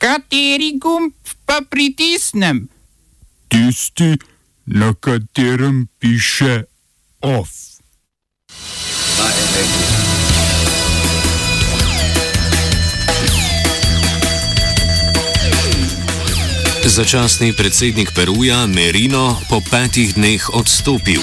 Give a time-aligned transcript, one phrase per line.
[0.00, 1.12] Kateri gumb
[1.44, 2.68] pa pritisnem?
[3.52, 4.16] Tisti,
[4.64, 6.64] na katerem piše
[7.20, 7.50] OF.
[16.84, 21.20] Začasni predsednik Peruja Merino po petih dneh odstopil.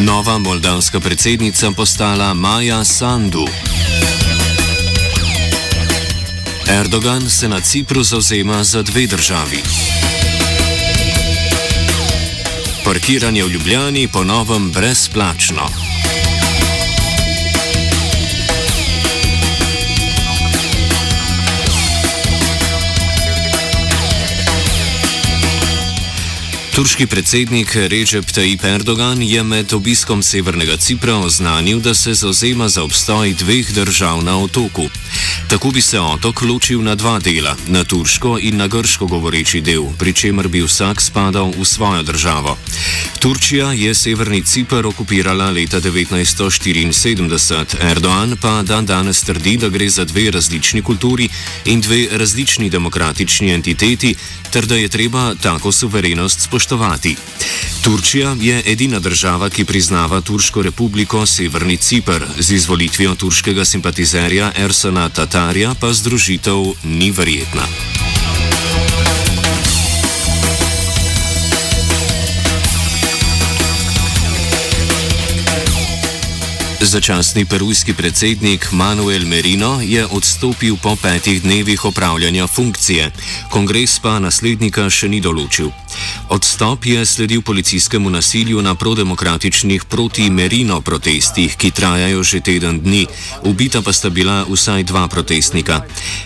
[0.00, 3.44] Nova moldavska predsednica postala Maja Sandu.
[6.68, 9.62] Erdogan se na Cipru zauzema za dve državi.
[12.84, 15.95] Parkiranje v Ljubljani ponovem brezplačno.
[26.76, 32.82] Turški predsednik Recep Tayyip Erdogan je med obiskom Severnega Cipra oznanil, da se zauzema za
[32.84, 34.84] obstoj dveh držav na otoku.
[35.48, 39.88] Tako bi se otok ločil na dva dela, na turško in na grško govoreči del,
[39.98, 42.58] pri čemer bi vsak spadal v svojo državo.
[43.18, 50.04] Turčija je Severni Cipr okupirala leta 1974, Erdogan pa dan danes trdi, da gre za
[50.04, 51.28] dve različni kulturi
[51.64, 54.14] in dve različni demokratični entiteti,
[54.50, 57.16] ter da je treba tako suverenost spoštovati.
[57.84, 65.08] Turčija je edina država, ki priznava Turško republiko Severni Cipr, z izvolitvijo turškega simpatizerja Ersona
[65.08, 67.66] Tatarja pa združitev ni verjetna.
[76.80, 83.10] Začasni perujski predsednik Manuel Merino je odstopil po petih dnevih opravljanja funkcije,
[83.50, 85.72] kongres pa naslednika še ni določil.
[86.28, 93.06] Odstop je sledil policijskemu nasilju na prodemokratičnih proti-merino protestih, ki trajajo že teden dni,
[93.42, 95.80] ubita pa sta bila vsaj dva protestnika.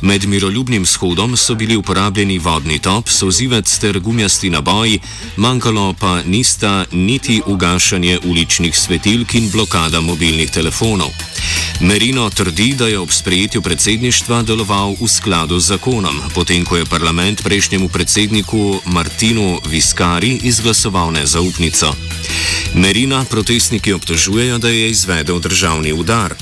[0.00, 5.00] Med miroljubnim shodom so bili uporabljeni vodni top, sozivec ter gumijasti naboji,
[5.36, 11.10] manjkalo pa nista niti ugašanje uličnih svetilk in blokada mobilnih telefonov.
[11.80, 16.84] Merino trdi, da je ob sprejetju predsedništva deloval v skladu z zakonom, potem ko je
[16.84, 21.92] parlament prejšnjemu predsedniku Martinu Viskari izglasoval nezaupnico.
[22.76, 26.34] Merina protestniki obtožujejo, da je izvedel državni udar.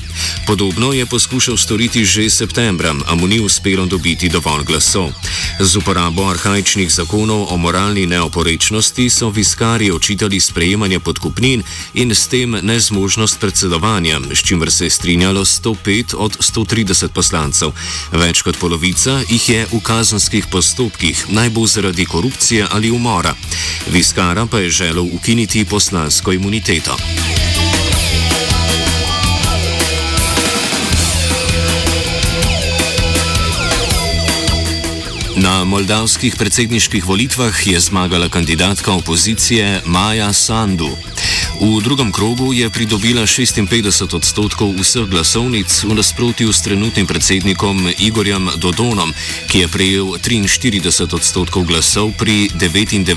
[0.47, 5.11] Podobno je poskušal storiti že septembra, a mu ni uspelo dobiti dovolj glasov.
[5.59, 11.63] Z uporabo arhajičnih zakonov o moralni neoporečnosti so Viskari očitali sprejemanje podkupnin
[11.93, 17.71] in s tem nezmožnost predsedovanja, s čimer se je strinjalo 105 od 130 poslancev.
[18.11, 23.35] Več kot polovica jih je v kazenskih postopkih, naj bo zaradi korupcije ali umora.
[23.91, 26.97] Viskara pa je želel ukiniti poslansko imuniteto.
[35.37, 40.89] Na moldavskih predsedniških volitvah je zmagala kandidatka opozicije Maja Sandu.
[41.55, 48.51] V drugem krogu je pridobila 56 odstotkov vseh glasovnic v nasprotju s trenutnim predsednikom Igorjem
[48.59, 49.15] Dodonom,
[49.47, 50.83] ki je prejel 43
[51.15, 53.07] odstotkov glasov pri 99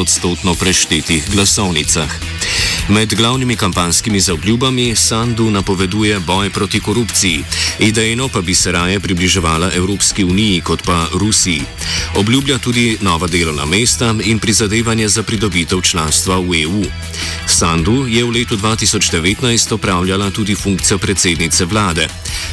[0.00, 2.08] odstotno preštetih glasovnicah.
[2.88, 7.44] Med glavnimi kampanskimi zaobljubami Sandu napoveduje boj proti korupciji,
[7.78, 11.62] idejno pa bi se raje približevala Evropski uniji kot pa Rusiji.
[12.16, 16.82] Obljublja tudi nova delovna mesta in prizadevanje za pridobitev članstva v EU.
[17.46, 22.08] Sandu je v letu 2019 opravljala tudi funkcijo predsednice vlade.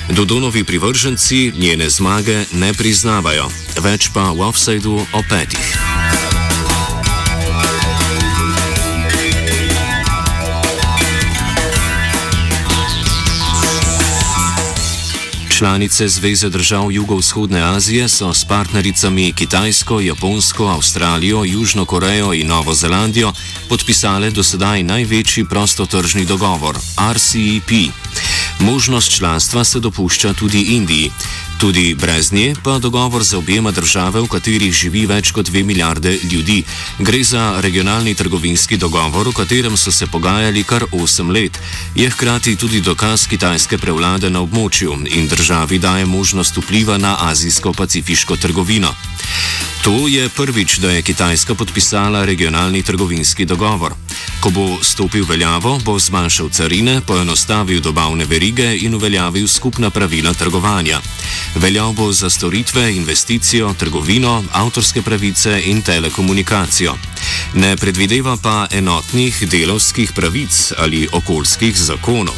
[0.09, 6.28] Dodonovi privrženci njene zmage ne priznavajo, več pa v offsajdu o petih.
[15.59, 22.73] Članice Zveze držav Jugovzhodne Azije so s partnericami Kitajsko, Japonsko, Avstralijo, Južno Korejo in Novo
[22.73, 23.33] Zelandijo
[23.69, 26.77] podpisale dosedaj največji prostotržni dogovor
[27.13, 27.91] RCEP.
[28.59, 31.11] Možnost članstva se dopušča tudi Indiji.
[31.57, 36.19] Tudi brez nje pa dogovor za objema države, v katerih živi več kot dve milijarde
[36.31, 36.63] ljudi.
[36.99, 41.59] Gre za regionalni trgovinski dogovor, o katerem so se pogajali kar osem let.
[41.95, 48.37] Je hkrati tudi dokaz kitajske prevlade na območju in državi daje možnost vpliva na azijsko-pacifiško
[48.37, 48.93] trgovino.
[49.89, 53.93] To je prvič, da je Kitajska podpisala regionalni trgovinski dogovor.
[54.39, 61.01] Ko bo stopil veljavo, bo zmanjšal carine, poenostavil dobavne verige in uveljavil skupna pravila trgovanja.
[61.55, 66.93] Veljal bo za storitve, investicijo, trgovino, avtorske pravice in telekomunikacijo.
[67.53, 72.37] Ne predvideva pa enotnih delovskih pravic ali okoljskih zakonov.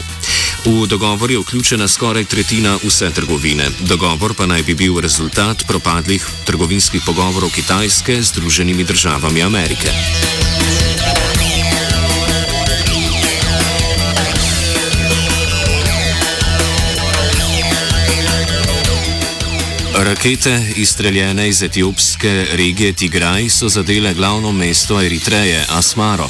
[0.66, 3.66] V dogovor je vključena skoraj tretjina vse trgovine.
[3.80, 9.90] Dogovor pa naj bi bil rezultat propadlih trgovinskih pogovorov Kitajske z Združenimi državami Amerike.
[20.03, 26.30] Rakete, izstreljene iz etiopske regije Tigraj, so zadele glavno mesto Eritreje, Asmaro.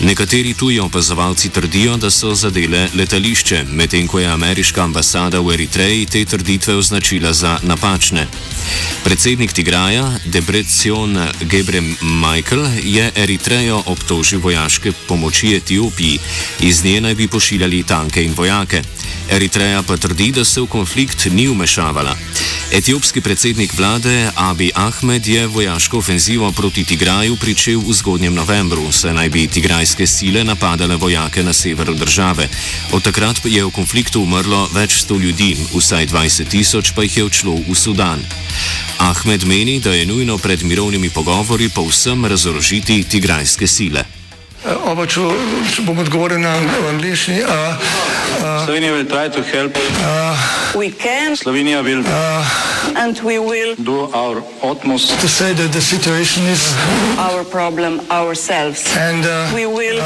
[0.00, 6.06] Nekateri tuji opazovalci trdijo, da so zadele letališče, medtem ko je ameriška ambasada v Eritreji
[6.06, 8.26] te trditve označila za napačne.
[9.04, 16.18] Predsednik Tigraja, Debrecen Gebre Michael, je Eritrejo obtožil vojaške pomoči Etiopiji,
[16.60, 18.82] iz nje naj bi pošiljali tanke in vojake.
[19.30, 22.16] Eritreja pa trdi, da se v konflikt ni umešavala.
[23.10, 29.14] Etiopski predsednik vlade Abi Ahmed je vojaško ofenzivo proti Tigraju pričel v zgodnjem novembru, saj
[29.14, 32.48] naj bi tigrajske sile napadale vojake na severu države.
[32.92, 37.24] Od takrat je v konfliktu umrlo več sto ljudi, vsaj 20 tisoč pa jih je
[37.24, 38.22] odšlo v Sudan.
[38.98, 44.19] Ahmed meni, da je nujno pred mirovnimi pogovori povsem razorožiti tigrajske sile.
[44.60, 45.22] Oba, če,
[45.72, 46.52] če bom odgovoril na
[46.90, 47.38] angliški.
[48.40, 49.72] Slovenija will try to help.
[50.76, 52.04] We can Slovenija will
[52.96, 56.74] and we will do our utmost To say that the situation is
[57.18, 58.84] our problem ourselves.
[58.96, 59.98] and uh, We will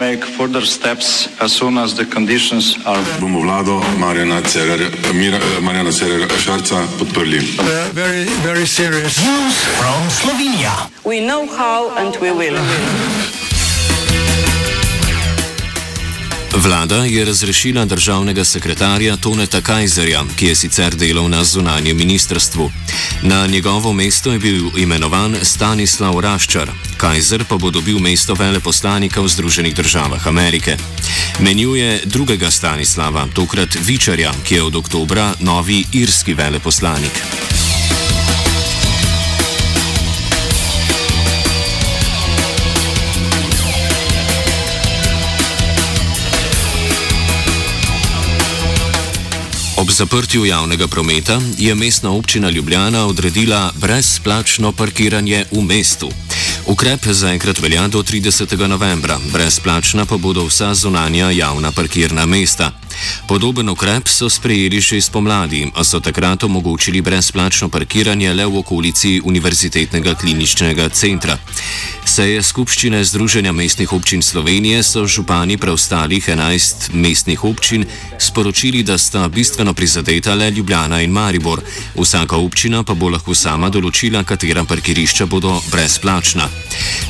[0.00, 5.92] make further steps as soon as the conditions are bomo vlado Marjana Cererja, Mira, Marjana
[5.92, 7.38] Cererja Šarca podprli.
[7.60, 9.20] uh, very, very serious.
[11.04, 12.58] we know how and we will.
[16.56, 22.70] Vlada je razrešila državnega sekretarja Toneta Kajzerja, ki je sicer delal na zunanjem ministrstvu.
[23.22, 29.28] Na njegovo mesto je bil imenovan Stanislav Raščar, Kajzer pa bo dobil mesto veleposlanika v
[29.28, 30.76] Združenih državah Amerike.
[31.40, 37.22] Menjuje drugega Stanislava, tokrat Vičarja, ki je od oktobra novi irski veleposlanik.
[49.84, 56.10] Ob zaprtju javnega prometa je mestna občina Ljubljana odredila brezplačno parkiranje v mestu.
[56.66, 58.66] Ukrep zaenkrat velja do 30.
[58.66, 62.83] novembra, brezplačna pa bodo vsa zunanja javna parkirna mesta.
[63.28, 69.20] Podoben ukrep so sprejeli že spomladi, a so takrat omogočili brezplačno parkiranje le v okolici
[69.24, 71.38] Univerzitetnega kliničnega centra.
[72.04, 77.86] Seje skupščine Združenja mestnih občin Slovenije so župani preostalih 11 mestnih občin
[78.18, 81.62] sporočili, da sta bistveno prizadeta le Ljubljana in Maribor.
[81.96, 86.48] Vsaka občina pa bo lahko sama določila, katera parkirišča bodo brezplačna.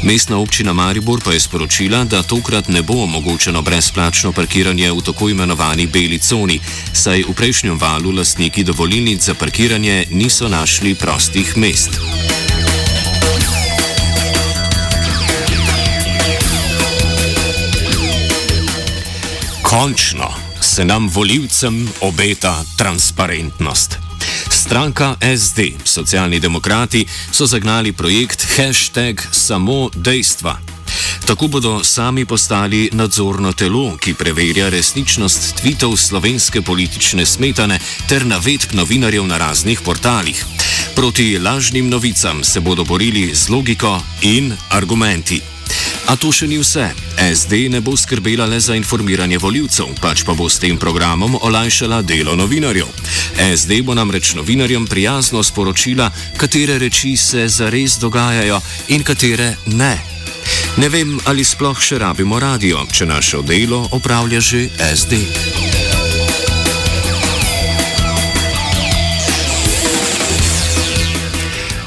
[0.02, 5.28] Mestna občina Maribor pa je sporočila, da tokrat ne bo omogočeno brezplačno parkiranje v tako
[5.74, 6.60] imenovani beli coni,
[6.92, 11.90] saj v prejšnjem valu lastniki dovolilnic za parkiranje niso našli prostih mest.
[19.62, 20.30] Končno
[20.60, 23.98] se nam voljivcem obeta transparentnost.
[24.50, 30.73] Stranka SD, socialni demokrati, so zagnali projekt hashtag samo dejstva.
[31.26, 37.78] Tako bodo sami postali nadzorno telo, ki preverja resničnost tvitev slovenske politične smetane
[38.08, 40.44] ter navedb novinarjev na raznih portalih.
[40.94, 45.40] Proti lažnim novicam se bodo borili z logiko in argumenti.
[46.06, 46.90] A to še ni vse.
[47.34, 52.02] SD ne bo skrbela le za informiranje voljivcev, pač pa bo s tem programom olajšala
[52.02, 52.90] delo novinarjev.
[53.56, 60.14] SD bo namreč novinarjem prijazno sporočila, katere reči se zares dogajajo in katere ne.
[60.74, 65.22] Ne vem, ali sploh še rabimo radio, če naše delo opravlja že SD.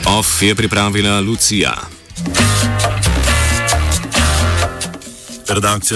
[0.08, 1.76] Off je pripravila Lucija.
[5.48, 5.96] Redakcija